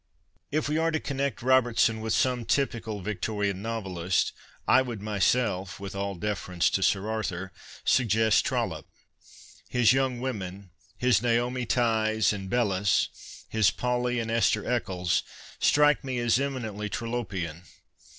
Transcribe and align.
If 0.49 0.67
we 0.67 0.79
are 0.79 0.89
to 0.89 0.99
connect 0.99 1.43
Robertson 1.43 2.01
with 2.01 2.13
some 2.13 2.43
typical 2.43 3.01
Victorian 3.01 3.61
novelist, 3.61 4.33
I 4.67 4.81
would 4.81 4.99
myself, 4.99 5.79
with 5.79 5.93
all 5.93 6.15
deference 6.15 6.71
to 6.71 6.81
Sir 6.81 7.07
Arthur, 7.07 7.51
suggest 7.85 8.43
Trollope. 8.43 8.87
His 9.69 9.93
young 9.93 10.19
women, 10.19 10.71
his 10.97 11.21
Naomi 11.21 11.67
Tighcs 11.67 12.33
and 12.33 12.49
Bellas, 12.49 13.09
his 13.47 13.69
Polly 13.69 14.19
and 14.19 14.31
Esther 14.31 14.67
Eccles, 14.67 15.21
strike 15.59 16.03
me 16.03 16.17
as 16.17 16.39
eminently 16.39 16.89
Trollopean. 16.89 17.61